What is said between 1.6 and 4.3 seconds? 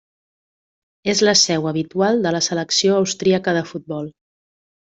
habitual de la selecció austríaca de futbol.